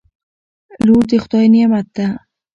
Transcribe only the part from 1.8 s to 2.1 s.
ده